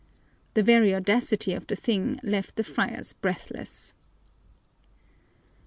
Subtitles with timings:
[0.55, 3.93] The very audacity of the thing left the friars breathless.